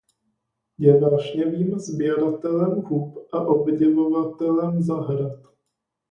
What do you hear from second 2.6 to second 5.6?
hub a obdivovatelem zahrad.